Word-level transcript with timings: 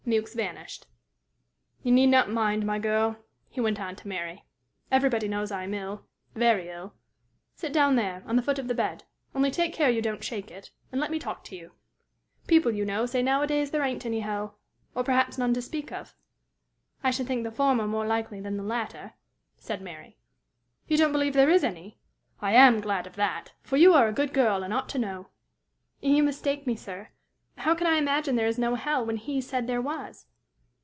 Mewks 0.03 0.33
vanished. 0.33 0.87
"You 1.83 1.91
need 1.91 2.07
not 2.07 2.27
mind, 2.27 2.65
my 2.65 2.79
girl," 2.79 3.17
he 3.47 3.61
went 3.61 3.79
on, 3.79 3.95
to 3.97 4.07
Mary. 4.07 4.43
"Everybody 4.91 5.27
knows 5.27 5.51
I 5.51 5.63
am 5.63 5.75
ill 5.75 6.05
very 6.35 6.69
ill. 6.69 6.95
Sit 7.53 7.71
down 7.71 7.95
there, 7.95 8.23
on 8.25 8.35
the 8.35 8.41
foot 8.41 8.57
of 8.57 8.67
the 8.67 8.73
bed, 8.73 9.03
only 9.35 9.51
take 9.51 9.73
care 9.73 9.91
you 9.91 10.01
don't 10.01 10.23
shake 10.23 10.49
it, 10.49 10.71
and 10.91 10.99
let 10.99 11.11
me 11.11 11.19
talk 11.19 11.43
to 11.45 11.55
you. 11.55 11.73
People, 12.47 12.71
you 12.73 12.83
know, 12.83 13.05
say 13.05 13.21
nowadays 13.21 13.69
there 13.69 13.83
ain't 13.83 14.05
any 14.05 14.21
hell 14.21 14.57
or 14.95 15.03
perhaps 15.03 15.37
none 15.37 15.53
to 15.53 15.61
speak 15.61 15.91
of?" 15.91 16.15
"I 17.03 17.11
should 17.11 17.27
think 17.27 17.43
the 17.43 17.51
former 17.51 17.87
more 17.87 18.07
likely 18.07 18.41
than 18.41 18.57
the 18.57 18.63
latter," 18.63 19.13
said 19.59 19.83
Mary. 19.83 20.17
"You 20.87 20.97
don't 20.97 21.13
believe 21.13 21.33
there 21.33 21.49
is 21.51 21.63
any? 21.63 21.99
I 22.41 22.53
am 22.53 22.81
glad 22.81 23.05
of 23.05 23.15
that! 23.15 23.53
for 23.61 23.77
you 23.77 23.93
are 23.93 24.09
a 24.09 24.13
good 24.13 24.33
girl, 24.33 24.63
and 24.63 24.73
ought 24.73 24.89
to 24.89 24.99
know." 24.99 25.27
"You 26.01 26.23
mistake 26.23 26.65
me, 26.67 26.75
sir. 26.75 27.09
How 27.57 27.75
can 27.75 27.85
I 27.85 27.97
imagine 27.97 28.37
there 28.37 28.47
is 28.47 28.57
no 28.57 28.73
hell, 28.73 29.05
when 29.05 29.17
he 29.17 29.39
said 29.41 29.67
there 29.67 29.81
was?" 29.81 30.25